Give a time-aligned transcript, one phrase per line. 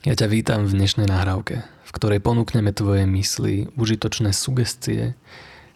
[0.00, 5.12] Ja ťa vítam v dnešnej nahrávke, v ktorej ponúkneme tvoje mysli užitočné sugestie,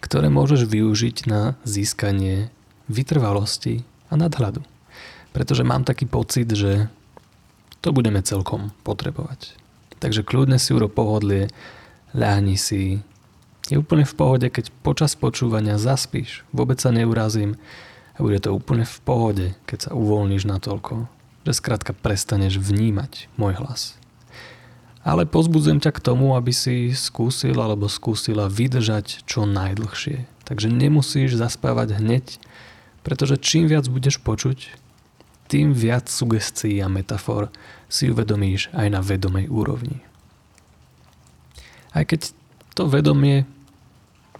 [0.00, 2.48] ktoré môžeš využiť na získanie
[2.88, 4.64] vytrvalosti a nadhľadu.
[5.36, 6.88] Pretože mám taký pocit, že
[7.84, 9.60] to budeme celkom potrebovať.
[10.00, 11.52] Takže kľudne si uro pohodlie,
[12.16, 13.04] ľahni si.
[13.68, 17.60] Je úplne v pohode, keď počas počúvania zaspíš, vôbec sa neurazím
[18.16, 21.12] a bude to úplne v pohode, keď sa uvoľníš natoľko,
[21.44, 24.00] že skrátka prestaneš vnímať môj hlas
[25.04, 30.24] ale pozbudzujem ťa k tomu, aby si skúsil alebo skúsila vydržať čo najdlhšie.
[30.48, 32.40] Takže nemusíš zaspávať hneď,
[33.04, 34.80] pretože čím viac budeš počuť,
[35.52, 37.52] tým viac sugestií a metafor
[37.92, 40.00] si uvedomíš aj na vedomej úrovni.
[41.92, 42.32] Aj keď
[42.72, 43.44] to vedomie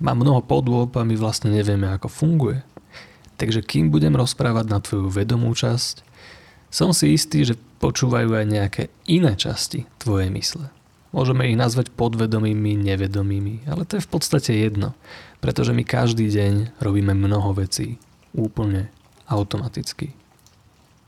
[0.00, 2.64] má mnoho podôb a my vlastne nevieme, ako funguje.
[3.36, 6.02] Takže kým budem rozprávať na tvoju vedomú časť,
[6.74, 10.74] som si istý, že počúvajú aj nejaké iné časti tvojej mysle.
[11.14, 14.98] Môžeme ich nazvať podvedomými, nevedomými, ale to je v podstate jedno,
[15.38, 18.02] pretože my každý deň robíme mnoho vecí
[18.34, 18.90] úplne
[19.30, 20.18] automaticky.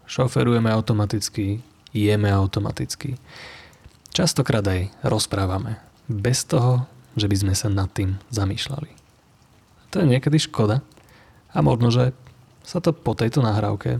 [0.06, 1.58] Šoferujeme automaticky,
[1.90, 3.18] jeme automaticky.
[4.14, 6.86] Častokrát aj rozprávame, bez toho,
[7.18, 8.86] že by sme sa nad tým zamýšľali.
[9.90, 10.86] To je niekedy škoda
[11.50, 12.14] a možno, že
[12.62, 13.98] sa to po tejto nahrávke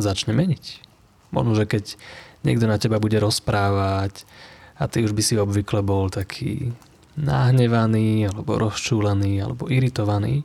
[0.00, 0.91] začne meniť.
[1.32, 1.96] Možno, že keď
[2.44, 4.28] niekto na teba bude rozprávať
[4.76, 6.70] a ty už by si obvykle bol taký
[7.16, 10.44] nahnevaný, alebo rozčúlený, alebo iritovaný,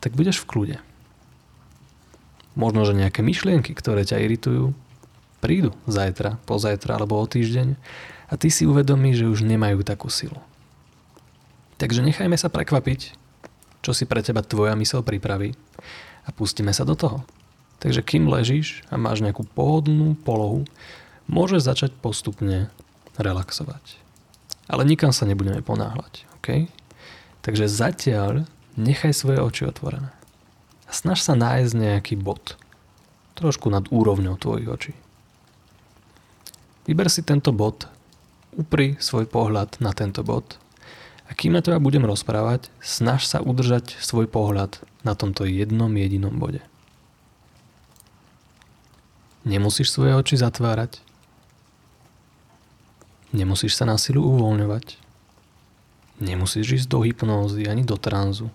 [0.00, 0.76] tak budeš v kľude.
[2.56, 4.72] Možno, že nejaké myšlienky, ktoré ťa iritujú,
[5.44, 7.76] prídu zajtra, pozajtra alebo o týždeň
[8.26, 10.40] a ty si uvedomíš, že už nemajú takú silu.
[11.76, 13.12] Takže nechajme sa prekvapiť,
[13.84, 15.52] čo si pre teba tvoja mysel pripraví
[16.24, 17.20] a pustíme sa do toho.
[17.80, 20.64] Takže kým ležíš a máš nejakú pohodlnú polohu,
[21.28, 22.72] môžeš začať postupne
[23.20, 24.00] relaxovať.
[24.66, 26.26] Ale nikam sa nebudeme ponáhľať.
[26.40, 26.72] Okay?
[27.44, 30.10] Takže zatiaľ nechaj svoje oči otvorené.
[30.86, 32.58] A snaž sa nájsť nejaký bod.
[33.36, 34.92] Trošku nad úrovňou tvojich očí.
[36.86, 37.90] Vyber si tento bod,
[38.54, 40.56] upri svoj pohľad na tento bod
[41.26, 46.38] a kým na teba budem rozprávať, snaž sa udržať svoj pohľad na tomto jednom jedinom
[46.38, 46.62] bode.
[49.46, 50.98] Nemusíš svoje oči zatvárať.
[53.30, 54.98] Nemusíš sa na silu uvoľňovať.
[56.18, 58.50] Nemusíš ísť do hypnózy ani do tranzu.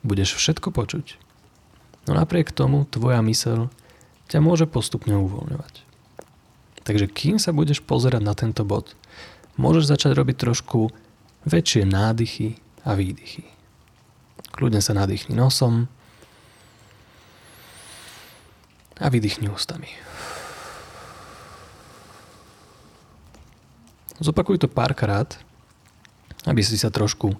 [0.00, 1.20] Budeš všetko počuť.
[2.08, 3.68] No napriek tomu tvoja mysel
[4.32, 5.84] ťa môže postupne uvoľňovať.
[6.88, 8.96] Takže kým sa budeš pozerať na tento bod,
[9.60, 10.88] môžeš začať robiť trošku
[11.44, 12.56] väčšie nádychy
[12.88, 13.44] a výdychy.
[14.56, 15.92] Kľudne sa nadýchni nosom,
[18.98, 19.88] a vydýchni ústami.
[24.18, 25.30] Zopakuj to párkrát,
[26.42, 27.38] aby si sa trošku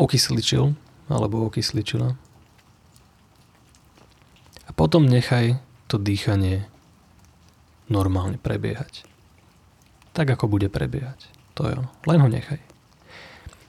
[0.00, 0.72] okysličil
[1.12, 2.16] alebo okysličila.
[4.64, 5.60] A potom nechaj
[5.92, 6.64] to dýchanie
[7.92, 9.04] normálne prebiehať.
[10.16, 11.28] Tak, ako bude prebiehať.
[11.60, 11.76] To je
[12.08, 12.60] Len ho nechaj.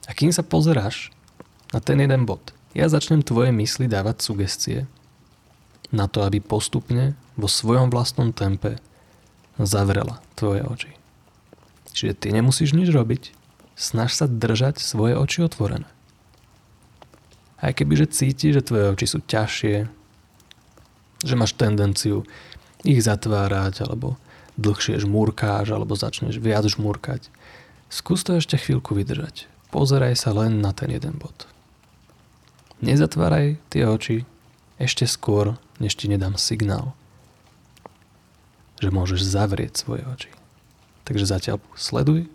[0.08, 1.12] A kým sa pozeráš
[1.76, 4.88] na ten jeden bod, ja začnem tvoje mysli dávať sugestie,
[5.94, 8.82] na to, aby postupne vo svojom vlastnom tempe
[9.62, 10.92] zavrela tvoje oči.
[11.94, 13.38] Čiže ty nemusíš nič robiť,
[13.78, 15.86] snaž sa držať svoje oči otvorené.
[17.62, 19.76] Aj keby, že cíti, že tvoje oči sú ťažšie,
[21.24, 22.28] že máš tendenciu
[22.84, 24.20] ich zatvárať, alebo
[24.60, 27.32] dlhšie žmúrkáš, alebo začneš viac žmúrkať,
[27.88, 29.48] skús to ešte chvíľku vydržať.
[29.72, 31.48] Pozeraj sa len na ten jeden bod.
[32.84, 34.28] Nezatváraj tie oči
[34.76, 36.94] ešte skôr, než ti nedám signál,
[38.82, 40.32] že môžeš zavrieť svoje oči.
[41.04, 42.28] Takže zatiaľ sleduj,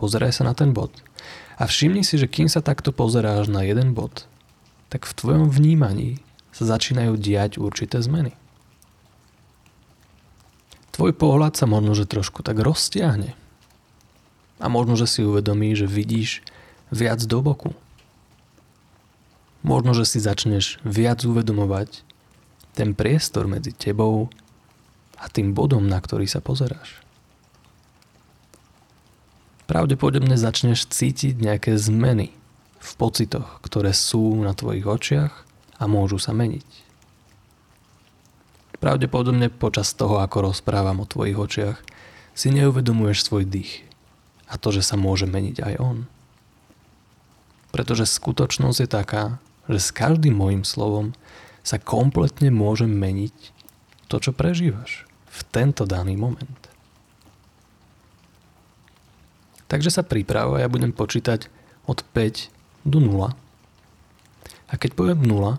[0.00, 0.92] pozeraj sa na ten bod
[1.56, 4.28] a všimni si, že kým sa takto pozeráš na jeden bod,
[4.92, 6.20] tak v tvojom vnímaní
[6.52, 8.36] sa začínajú diať určité zmeny.
[10.96, 13.36] Tvoj pohľad sa možno, že trošku tak roztiahne.
[14.56, 16.40] A možno, že si uvedomí, že vidíš
[16.88, 17.76] viac do boku.
[19.60, 22.05] Možno, že si začneš viac uvedomovať,
[22.76, 24.28] ten priestor medzi tebou
[25.16, 27.00] a tým bodom, na ktorý sa pozeráš.
[29.66, 32.30] Pravdepodobne začneš cítiť nejaké zmeny
[32.78, 35.32] v pocitoch, ktoré sú na tvojich očiach
[35.80, 36.86] a môžu sa meniť.
[38.78, 41.78] Pravdepodobne počas toho, ako rozprávam o tvojich očiach,
[42.36, 43.88] si neuvedomuješ svoj dých
[44.46, 45.98] a to, že sa môže meniť aj on.
[47.72, 49.24] Pretože skutočnosť je taká,
[49.66, 51.16] že s každým môjim slovom
[51.66, 53.34] sa kompletne môže meniť
[54.06, 56.62] to, čo prežívaš v tento daný moment.
[59.66, 61.50] Takže sa priprav a ja budem počítať
[61.90, 63.34] od 5 do 0.
[64.70, 65.58] A keď poviem 0,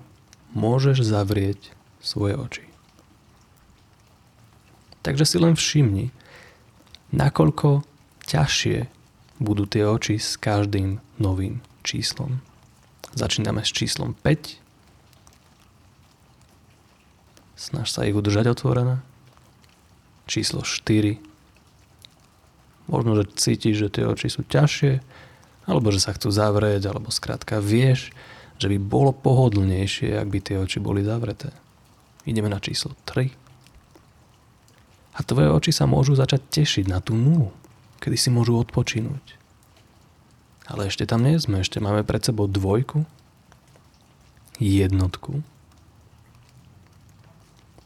[0.55, 2.65] môžeš zavrieť svoje oči.
[5.03, 6.15] Takže si len všimni,
[7.11, 7.83] nakoľko
[8.31, 8.87] ťažšie
[9.43, 12.39] budú tie oči s každým novým číslom.
[13.11, 14.66] Začíname s číslom 5.
[17.57, 19.01] Snaž sa ich udržať otvorené.
[20.29, 21.17] Číslo 4.
[22.85, 25.01] Možno, že cítiš, že tie oči sú ťažšie,
[25.65, 28.13] alebo že sa chcú zavrieť, alebo skrátka vieš,
[28.61, 31.49] že by bolo pohodlnejšie, ak by tie oči boli zavreté.
[32.29, 33.33] Ideme na číslo 3.
[35.17, 37.49] A tvoje oči sa môžu začať tešiť na tú nulu,
[37.97, 39.33] kedy si môžu odpočinúť.
[40.69, 43.01] Ale ešte tam nie sme, ešte máme pred sebou dvojku,
[44.61, 45.41] jednotku,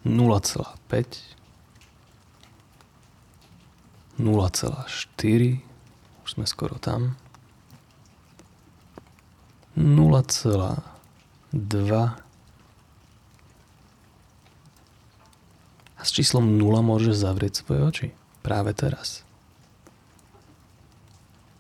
[0.06, 1.32] 0,5,
[4.22, 5.62] 0,4,
[6.22, 7.18] už sme skoro tam,
[9.78, 10.82] 0,2
[15.96, 18.08] a s číslom 0 môžeš zavrieť svoje oči
[18.42, 19.24] práve teraz.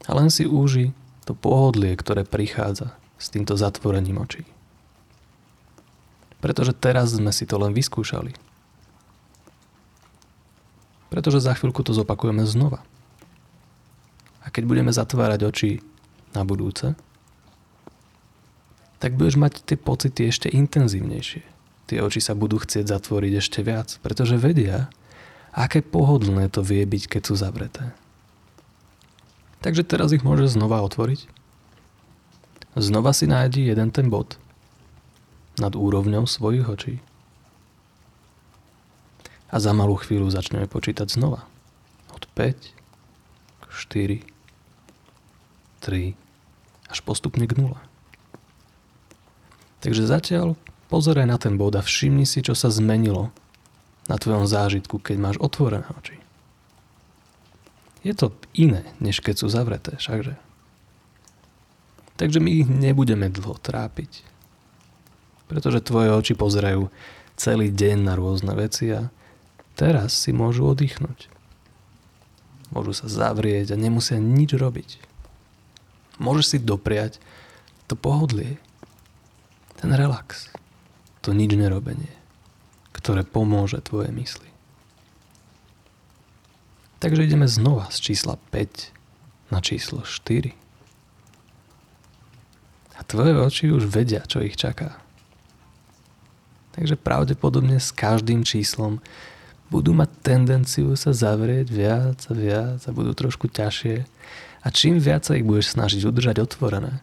[0.09, 4.43] A len si úži to pohodlie, ktoré prichádza s týmto zatvorením očí.
[6.41, 8.33] Pretože teraz sme si to len vyskúšali.
[11.13, 12.81] Pretože za chvíľku to zopakujeme znova.
[14.41, 15.71] A keď budeme zatvárať oči
[16.33, 16.97] na budúce,
[18.97, 21.43] tak budeš mať tie pocity ešte intenzívnejšie.
[21.89, 24.89] Tie oči sa budú chcieť zatvoriť ešte viac, pretože vedia,
[25.53, 27.93] aké pohodlné to vie byť, keď sú zavreté.
[29.61, 31.29] Takže teraz ich môžeš znova otvoriť.
[32.79, 34.41] Znova si nájdi jeden ten bod
[35.59, 36.95] nad úrovňou svojich očí.
[39.51, 41.43] A za malú chvíľu začneme počítať znova.
[42.15, 42.71] Od 5
[43.59, 44.23] k 4,
[45.83, 46.15] 3
[46.91, 47.75] až postupne k 0.
[49.81, 50.55] Takže zatiaľ
[50.87, 53.33] pozeraj na ten bod a všimni si, čo sa zmenilo
[54.07, 56.21] na tvojom zážitku, keď máš otvorené oči.
[58.01, 60.35] Je to iné, než keď sú zavreté, všakže.
[62.17, 64.30] Takže my ich nebudeme dlho trápiť.
[65.51, 66.87] Pretože tvoje oči pozerajú
[67.35, 69.11] celý deň na rôzne veci a
[69.75, 71.27] teraz si môžu oddychnúť.
[72.71, 75.03] Môžu sa zavrieť a nemusia nič robiť.
[76.23, 77.19] Môžeš si dopriať
[77.91, 78.55] to pohodlie,
[79.75, 80.47] ten relax,
[81.19, 82.15] to nič nerobenie,
[82.95, 84.47] ktoré pomôže tvoje mysli.
[87.03, 90.53] Takže ideme znova z čísla 5 na číslo 4.
[92.95, 95.01] A tvoje oči už vedia, čo ich čaká.
[96.71, 99.03] Takže pravdepodobne s každým číslom
[99.71, 104.03] budú mať tendenciu sa zavrieť viac a viac a budú trošku ťažšie.
[104.61, 106.99] A čím viac sa ich budeš snažiť udržať otvorené,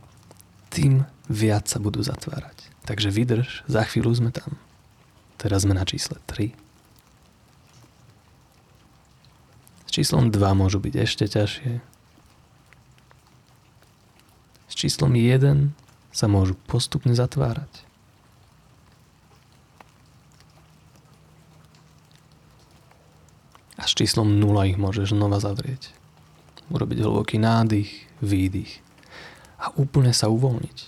[0.68, 2.68] tým viac sa budú zatvárať.
[2.84, 4.60] Takže vydrž, za chvíľu sme tam.
[5.40, 6.52] Teraz sme na čísle 3.
[9.88, 11.72] S číslom 2 môžu byť ešte ťažšie.
[14.68, 15.72] S číslom 1
[16.12, 17.87] sa môžu postupne zatvárať.
[23.78, 25.94] A s číslom 0 ich môžeš znova zavrieť.
[26.68, 28.82] Urobiť hlboký nádych, výdych
[29.58, 30.78] a úplne sa uvoľniť.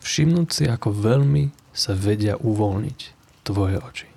[0.00, 2.98] Všimnúť si, ako veľmi sa vedia uvoľniť
[3.44, 4.08] tvoje oči.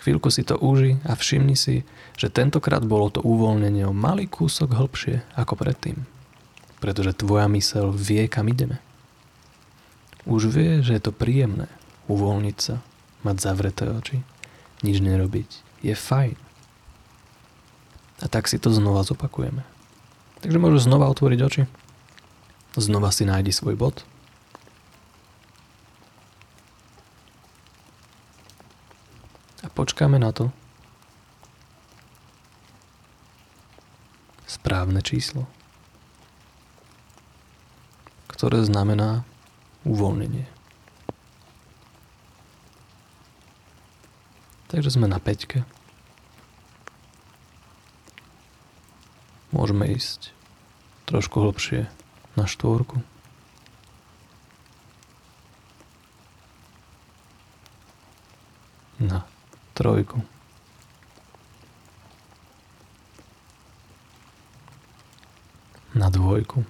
[0.00, 1.84] Chvíľku si to uži a všimni si,
[2.16, 6.08] že tentokrát bolo to uvoľnenie o malý kúsok hlbšie ako predtým.
[6.80, 8.80] Pretože tvoja mysel vie, kam ideme.
[10.24, 11.68] Už vie, že je to príjemné
[12.08, 12.80] uvoľniť sa,
[13.26, 14.22] mať zavreté oči,
[14.84, 15.82] nič nerobiť.
[15.84, 16.36] Je fajn.
[18.20, 19.64] A tak si to znova zopakujeme.
[20.44, 21.62] Takže môžeš znova otvoriť oči.
[22.76, 24.04] Znova si nájdi svoj bod
[29.80, 30.52] počkáme na to
[34.44, 35.48] správne číslo,
[38.28, 39.24] ktoré znamená
[39.88, 40.59] uvoľnenie.
[44.70, 45.66] Takže sme na peťke.
[49.50, 50.30] Môžeme ísť
[51.10, 51.90] trošku hlbšie
[52.38, 53.02] na štvorku.
[59.02, 59.26] Na
[59.74, 60.22] trojku.
[65.98, 66.62] Na dvojku.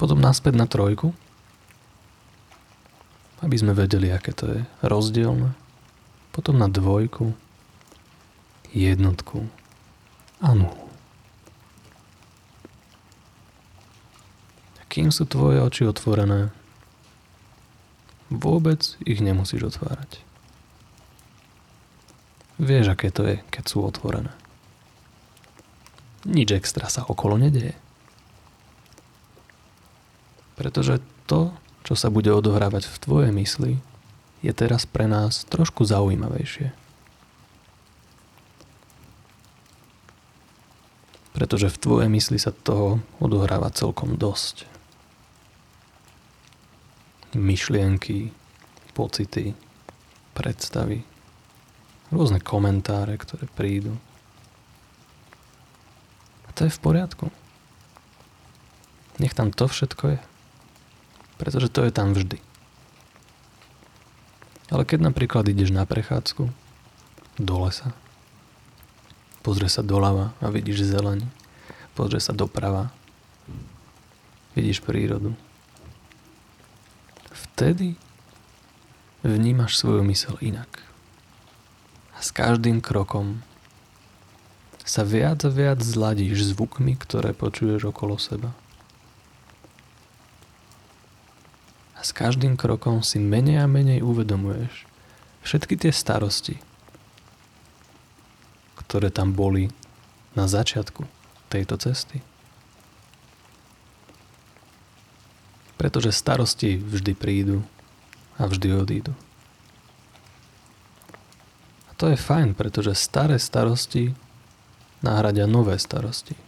[0.00, 1.12] Potom naspäť na trojku.
[3.44, 5.52] Aby sme vedeli, aké to je rozdielne.
[6.32, 7.36] Potom na dvojku.
[8.74, 9.46] jednotku
[10.42, 10.90] a nulu.
[14.90, 16.54] Kým sú tvoje oči otvorené,
[18.30, 20.22] vôbec ich nemusíš otvárať.
[22.62, 24.30] Vieš, aké to je, keď sú otvorené.
[26.22, 27.74] Nič extra sa okolo nedieje.
[30.54, 31.50] Pretože to,
[31.84, 33.72] čo sa bude odohrávať v tvojej mysli,
[34.40, 36.72] je teraz pre nás trošku zaujímavejšie.
[41.36, 44.64] Pretože v tvojej mysli sa toho odohráva celkom dosť.
[47.34, 48.32] Myšlienky,
[48.94, 49.52] pocity,
[50.32, 51.04] predstavy,
[52.14, 53.98] rôzne komentáre, ktoré prídu.
[56.46, 57.26] A to je v poriadku.
[59.18, 60.20] Nech tam to všetko je.
[61.36, 62.38] Pretože to je tam vždy.
[64.72, 66.48] Ale keď napríklad ideš na prechádzku
[67.38, 67.92] do lesa,
[69.44, 71.26] pozrie sa doľava a vidíš zeleň,
[71.92, 72.88] pozrie sa doprava,
[74.56, 75.36] vidíš prírodu.
[77.28, 77.98] Vtedy
[79.22, 80.82] vnímaš svoju mysel inak.
[82.14, 83.42] A s každým krokom
[84.84, 88.52] sa viac a viac zladíš zvukmi, ktoré počuješ okolo seba.
[92.14, 94.86] Každým krokom si menej a menej uvedomuješ
[95.42, 96.56] všetky tie starosti,
[98.78, 99.68] ktoré tam boli
[100.38, 101.04] na začiatku
[101.50, 102.22] tejto cesty.
[105.74, 107.66] Pretože starosti vždy prídu
[108.38, 109.12] a vždy odídu.
[111.90, 114.14] A to je fajn, pretože staré starosti
[115.02, 116.38] nahradia nové starosti.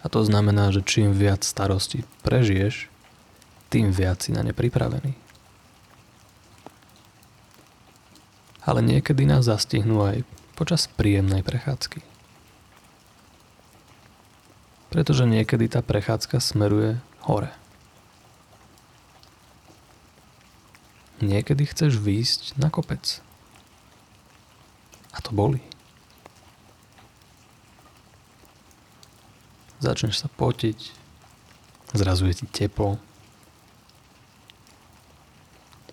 [0.00, 2.88] A to znamená, že čím viac starostí prežiješ,
[3.70, 5.14] tým viac si na ne pripravený.
[8.66, 10.26] Ale niekedy nás zastihnú aj
[10.58, 12.04] počas príjemnej prechádzky.
[14.90, 17.54] Pretože niekedy tá prechádzka smeruje hore.
[21.22, 23.22] Niekedy chceš výjsť na kopec.
[25.14, 25.62] A to boli.
[29.80, 30.92] Začneš sa potiť,
[31.96, 33.00] zrazu je ti teplo,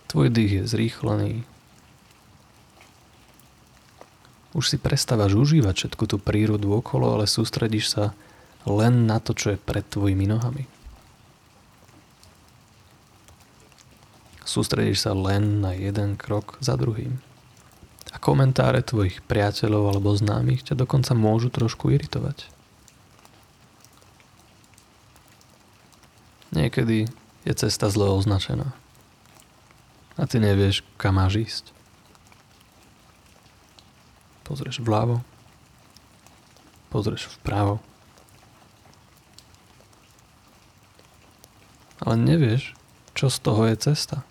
[0.07, 1.43] Tvoj dých je zrýchlený.
[4.55, 8.15] Už si prestávaš užívať všetku tú prírodu okolo, ale sústredíš sa
[8.63, 10.63] len na to, čo je pred tvojimi nohami.
[14.47, 17.19] Sústredíš sa len na jeden krok za druhým.
[18.15, 22.47] A komentáre tvojich priateľov alebo známych ťa dokonca môžu trošku iritovať.
[26.55, 27.11] Niekedy
[27.43, 28.71] je cesta zle označená
[30.17, 31.65] a ty nevieš, kam máš ísť.
[34.43, 35.21] Pozrieš vľavo,
[36.89, 37.77] pozrieš vpravo,
[42.01, 42.73] ale nevieš,
[43.11, 44.23] čo z toho je cesta.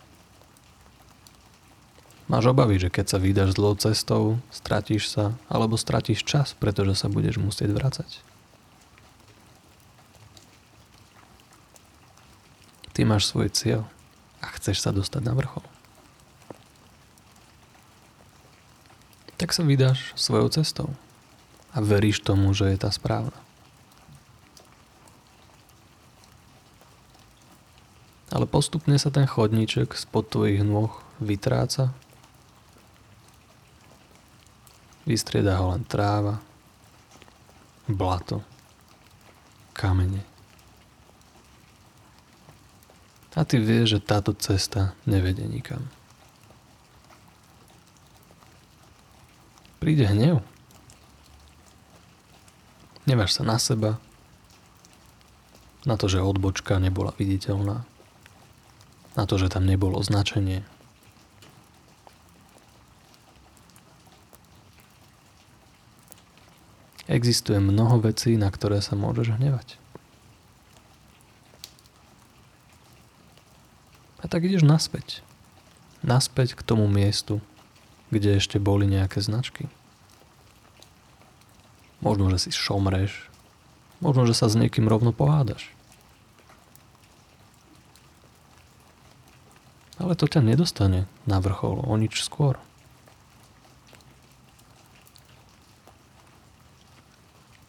[2.26, 7.06] Máš obavy, že keď sa vydáš zlou cestou, stratíš sa, alebo stratíš čas, pretože sa
[7.06, 8.10] budeš musieť vracať.
[12.96, 13.84] Ty máš svoj cieľ
[14.42, 15.75] a chceš sa dostať na vrchol.
[19.46, 20.90] Tak sa vydáš svojou cestou
[21.70, 23.30] a veríš tomu, že je tá správna.
[28.34, 30.90] Ale postupne sa ten chodníček spod tvojich nôh
[31.22, 31.94] vytráca.
[35.06, 36.42] Vystrieda ho len tráva,
[37.86, 38.42] blato,
[39.78, 40.26] kamene.
[43.38, 45.86] A ty vieš, že táto cesta nevedie nikam.
[49.86, 50.42] Príde hnev.
[53.06, 54.02] Nemáš sa na seba,
[55.86, 57.86] na to, že odbočka nebola viditeľná,
[59.14, 60.66] na to, že tam nebolo značenie.
[67.06, 69.78] Existuje mnoho vecí, na ktoré sa môžeš hnevať.
[74.18, 75.22] A tak ideš naspäť.
[76.02, 77.38] Naspäť k tomu miestu,
[78.10, 79.70] kde ešte boli nejaké značky.
[82.06, 83.26] Možno, že si šomreš,
[83.98, 85.74] možno, že sa s niekým rovno pohádaš.
[89.98, 92.62] Ale to ťa nedostane na vrchol o nič skôr.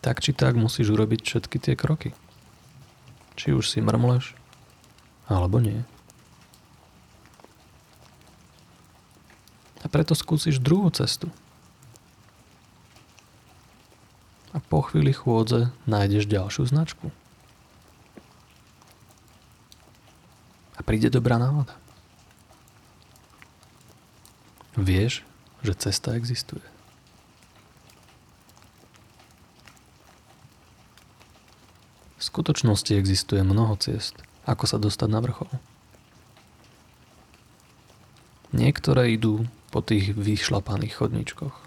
[0.05, 2.13] Tak či tak musíš urobiť všetky tie kroky.
[3.41, 4.37] Či už si mrmleš,
[5.25, 5.81] alebo nie.
[9.81, 11.33] A preto skúsiš druhú cestu.
[14.77, 17.09] Po chvíli chôdze nájdeš ďalšiu značku.
[20.77, 21.73] A príde dobrá nálada.
[24.77, 25.25] Vieš,
[25.65, 26.61] že cesta existuje.
[32.21, 35.49] V skutočnosti existuje mnoho ciest, ako sa dostať na vrchol.
[38.53, 41.66] Niektoré idú po tých vyšlapaných chodničkoch.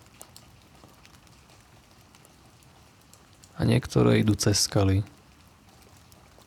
[3.61, 5.05] A niektoré idú cez skaly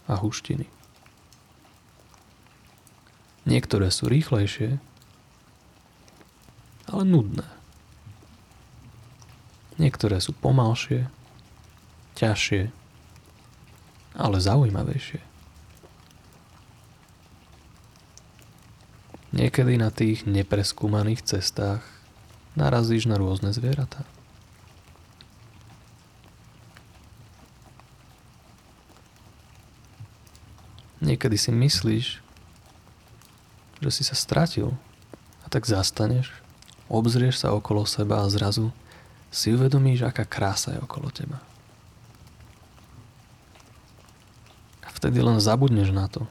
[0.09, 0.65] a huštiny.
[3.45, 4.81] Niektoré sú rýchlejšie,
[6.89, 7.45] ale nudné.
[9.77, 11.05] Niektoré sú pomalšie,
[12.17, 12.73] ťažšie,
[14.17, 15.21] ale zaujímavejšie.
[19.33, 21.81] Niekedy na tých nepreskúmaných cestách
[22.53, 24.05] narazíš na rôzne zvieratá.
[31.03, 32.05] Niekedy si myslíš,
[33.83, 34.71] že si sa stratil
[35.43, 36.31] a tak zastaneš,
[36.87, 38.71] obzrieš sa okolo seba a zrazu
[39.27, 41.43] si uvedomíš, aká krása je okolo teba.
[44.87, 46.23] A vtedy len zabudneš na to,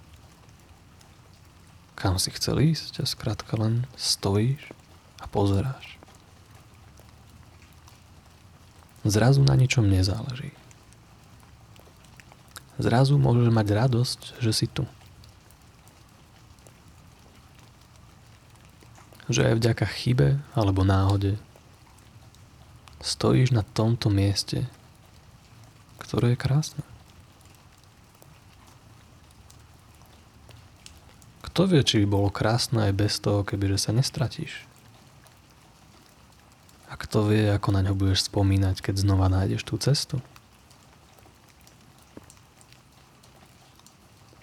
[1.92, 4.72] kam si chcel ísť a skrátka len stojíš
[5.20, 6.00] a pozeráš.
[9.04, 10.61] Zrazu na ničom nezáleží.
[12.82, 14.82] Zrazu môžeš mať radosť, že si tu.
[19.30, 21.38] Že aj vďaka chybe alebo náhode
[23.02, 24.66] stojíš na tomto mieste,
[26.02, 26.82] ktoré je krásne.
[31.46, 34.64] Kto vie, či by bolo krásne aj bez toho, kebyže sa nestratíš?
[36.90, 40.18] A kto vie, ako na ňo budeš spomínať, keď znova nájdeš tú cestu?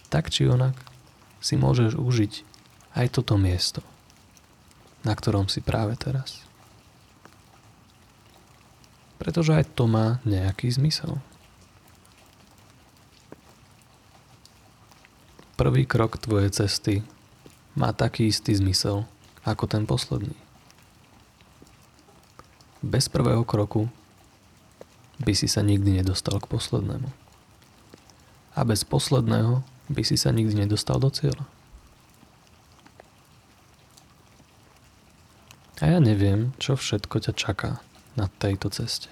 [0.10, 0.74] Tak či onak
[1.40, 2.34] si môžeš užiť
[2.98, 3.86] aj toto miesto,
[5.06, 6.42] na ktorom si práve teraz.
[9.22, 11.22] Pretože aj to má nejaký zmysel.
[15.60, 17.04] Prvý krok tvojej cesty
[17.76, 19.04] má taký istý zmysel
[19.44, 20.36] ako ten posledný.
[22.80, 23.92] Bez prvého kroku
[25.20, 27.12] by si sa nikdy nedostal k poslednému.
[28.56, 31.46] A bez posledného by si sa nikdy nedostal do cieľa.
[35.80, 37.72] A ja neviem, čo všetko ťa čaká
[38.20, 39.08] na tejto ceste.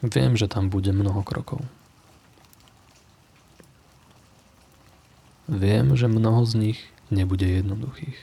[0.00, 1.60] Viem, že tam bude mnoho krokov.
[5.44, 6.80] Viem, že mnoho z nich
[7.12, 8.16] nebude jednoduchých.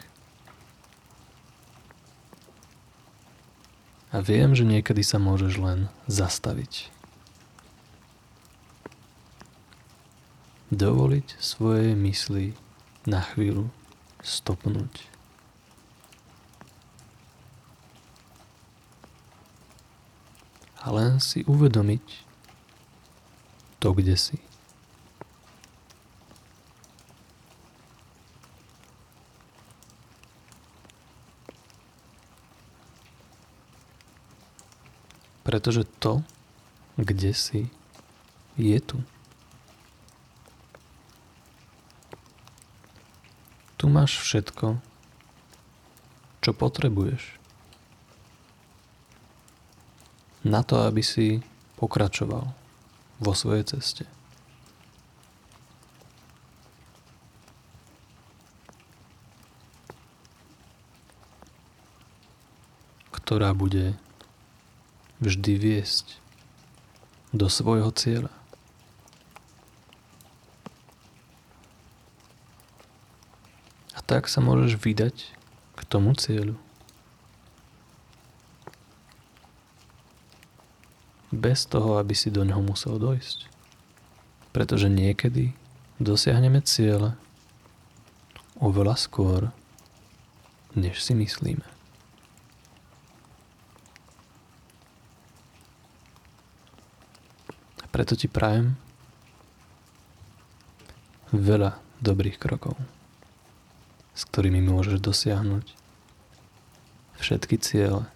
[4.10, 5.80] A viem, že niekedy sa môžeš len
[6.10, 6.97] zastaviť.
[10.68, 12.52] Dovoliť svojej mysli
[13.08, 13.72] na chvíľu
[14.20, 15.18] stopnúť.
[20.88, 22.24] a len si uvedomiť
[23.84, 24.40] to, kde si.
[35.44, 36.24] Pretože to,
[36.96, 37.68] kde si,
[38.56, 39.04] je tu.
[43.88, 44.84] Tu máš všetko,
[46.44, 47.40] čo potrebuješ.
[50.44, 51.40] na to, aby si
[51.80, 52.52] pokračoval
[53.24, 54.04] vo svojej ceste.
[63.28, 64.00] ktorá bude
[65.20, 66.16] vždy viesť
[67.36, 68.32] do svojho cieľa.
[74.08, 75.16] Tak sa môžeš vydať
[75.76, 76.58] k tomu cieľu.
[81.32, 83.52] bez toho, aby si do ňoho musel dojsť.
[84.56, 85.52] Pretože niekedy
[86.00, 87.20] dosiahneme ciele
[88.58, 89.52] oveľa skôr,
[90.74, 91.66] než si myslíme.
[97.92, 98.78] Preto ti prajem
[101.34, 102.78] veľa dobrých krokov,
[104.18, 105.66] s ktorými môžeš dosiahnuť
[107.22, 108.10] všetky ciele,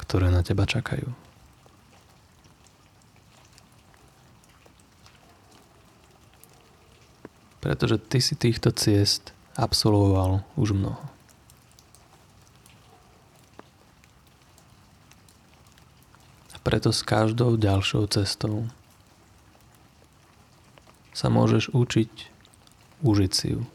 [0.00, 1.12] ktoré na teba čakajú.
[7.64, 11.00] pretože ty si týchto ciest absolvoval už mnoho.
[16.64, 18.64] preto s každou ďalšou cestou
[21.12, 22.12] sa môžeš učiť
[23.04, 23.68] užiť si ju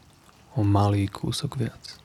[0.58, 2.00] o malý kúsok viac.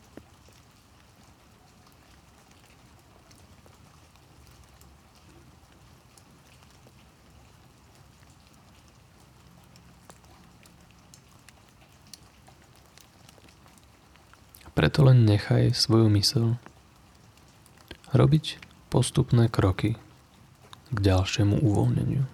[14.75, 16.59] Preto len nechaj svoju mysel
[18.11, 18.59] robiť
[18.91, 19.95] postupné kroky
[20.91, 22.27] k ďalšiemu uvoľneniu,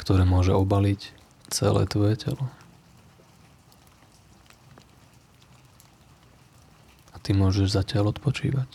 [0.00, 1.12] ktoré môže obaliť
[1.52, 2.48] celé tvoje telo.
[7.26, 8.70] Ty môžeš zatiaľ odpočívať.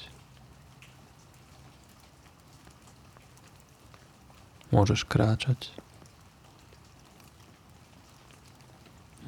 [4.76, 5.72] Môžeš kráčať.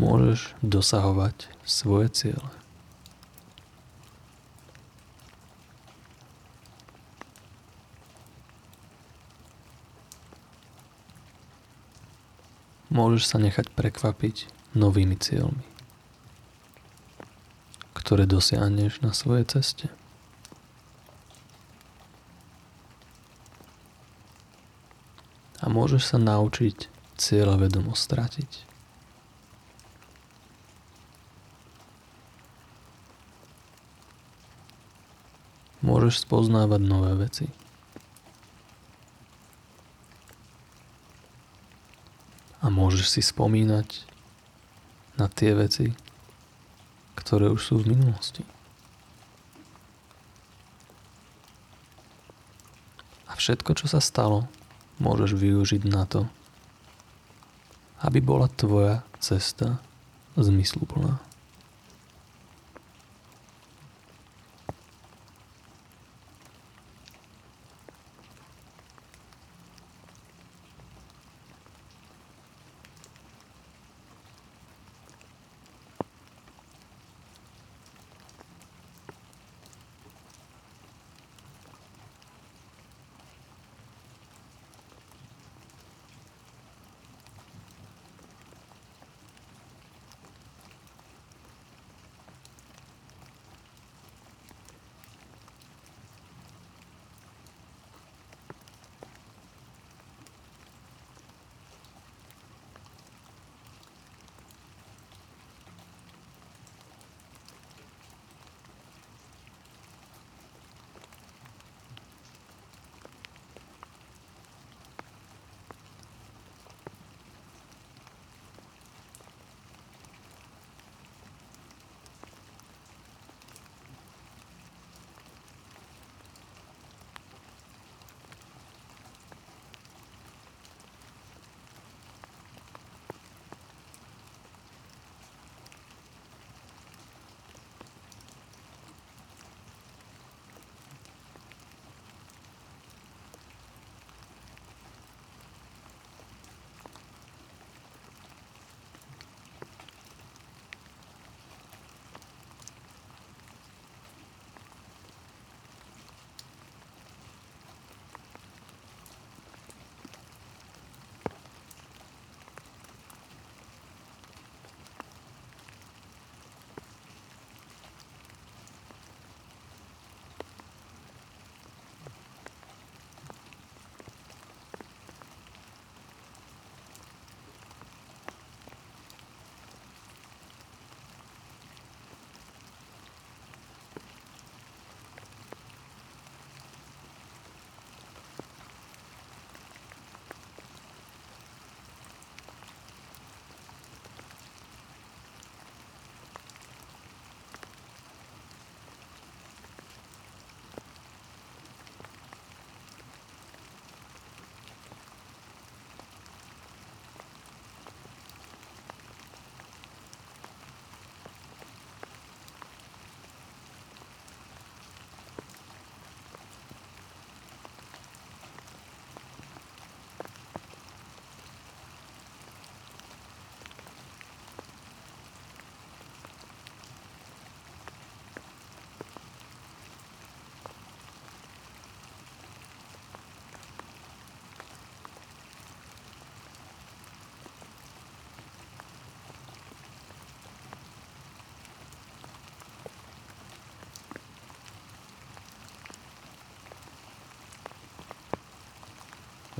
[0.04, 2.52] môžeš dosahovať svoje ciele.
[12.94, 15.66] Môžeš sa nechať prekvapiť novými cieľmi,
[18.14, 19.90] ktoré dosiahneš na svojej ceste.
[25.58, 28.70] A môžeš sa naučiť cieľa vedomo stratiť.
[35.82, 37.50] môžeš spoznávať nové veci.
[42.62, 44.06] A môžeš si spomínať
[45.18, 45.98] na tie veci,
[47.18, 48.44] ktoré už sú v minulosti.
[53.30, 54.46] A všetko, čo sa stalo,
[55.02, 56.30] môžeš využiť na to,
[58.06, 59.82] aby bola tvoja cesta
[60.38, 61.18] zmysluplná.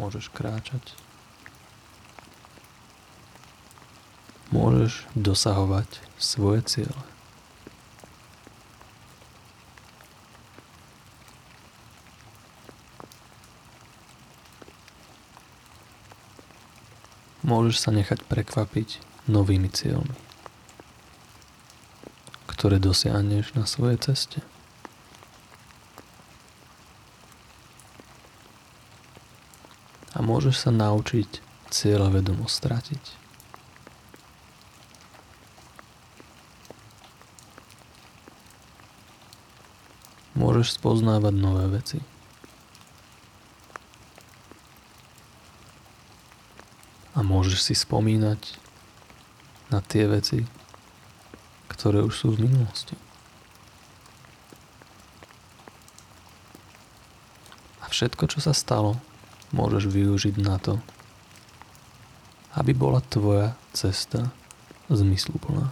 [0.04, 0.84] Môžeš kráčať.
[4.52, 5.88] Môžeš dosahovať
[6.20, 7.02] svoje ciele.
[17.48, 19.00] Môžeš sa nechať prekvapiť
[19.32, 20.20] novými cieľmi,
[22.52, 24.44] ktoré dosiahneš na svojej ceste.
[30.16, 33.22] A môžeš sa naučiť cieľa vedomo stratiť.
[40.34, 42.02] Môžeš spoznávať nové veci.
[47.14, 48.58] A môžeš si spomínať
[49.70, 50.50] na tie veci,
[51.70, 52.98] ktoré už sú v minulosti.
[57.86, 58.98] A všetko, čo sa stalo,
[59.54, 60.82] môžeš využiť na to,
[62.58, 64.34] aby bola tvoja cesta
[64.90, 65.70] zmysluplná.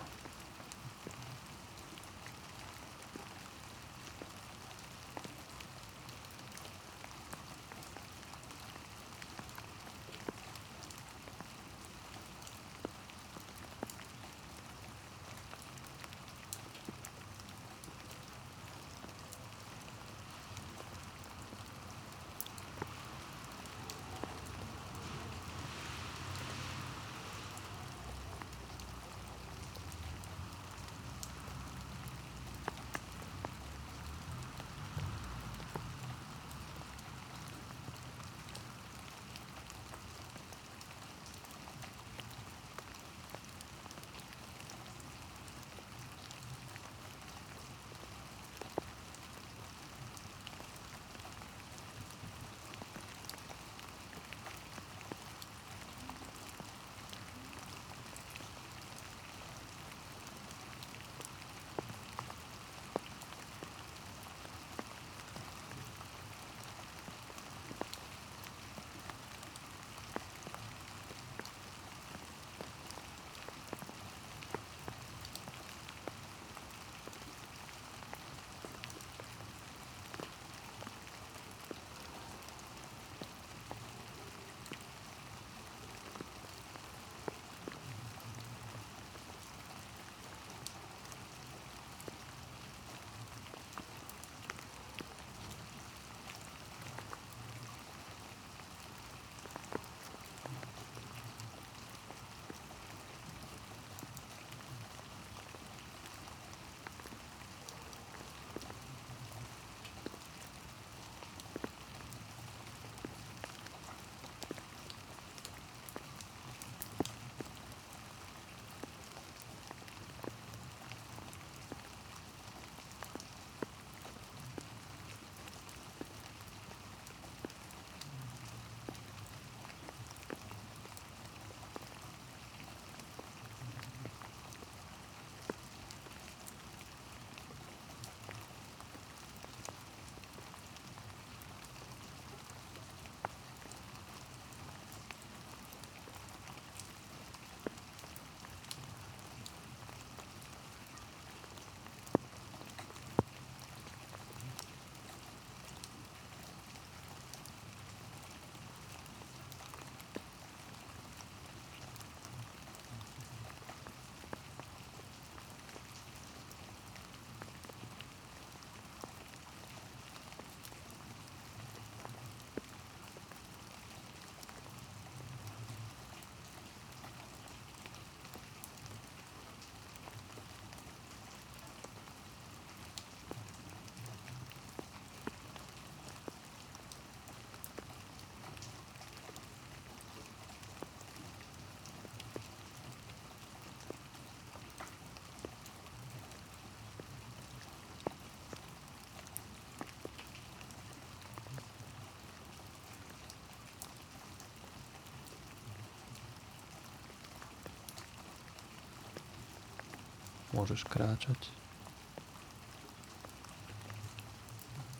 [210.51, 211.39] Môžeš kráčať.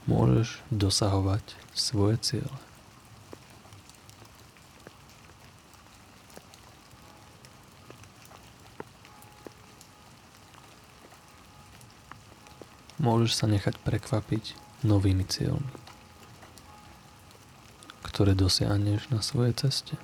[0.08, 1.44] Môžeš dosahovať
[1.76, 2.58] svoje ciele.
[13.02, 14.54] Môžeš sa nechať prekvapiť
[14.86, 15.74] novými cieľmi,
[18.06, 19.98] ktoré dosiahneš na svojej ceste.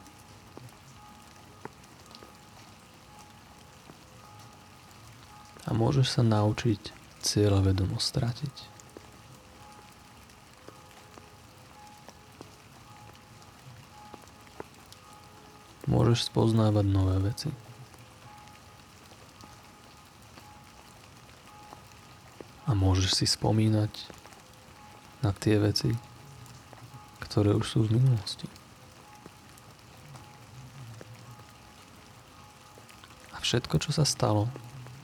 [5.67, 8.55] A môžeš sa naučiť cieľavedomo stratiť.
[15.87, 17.51] Môžeš spoznávať nové veci.
[22.67, 23.91] A môžeš si spomínať
[25.23, 25.95] na tie veci,
[27.23, 28.47] ktoré už sú v minulosti.
[33.31, 34.51] A všetko, čo sa stalo,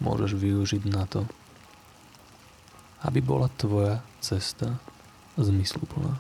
[0.04, 1.24] môžeš využiť na to,
[3.08, 4.78] aby bola tvoja cesta
[5.40, 6.20] zmysluplná.